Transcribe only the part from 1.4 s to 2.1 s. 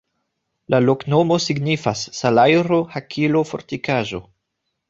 signifas: